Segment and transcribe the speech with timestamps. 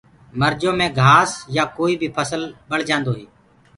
[0.39, 3.25] مرجو مينٚ گآس يآ ڪوئي بي ڦسل ڀݪجآندو هي۔